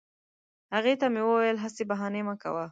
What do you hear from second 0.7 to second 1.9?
هغې ته مې وویل هسي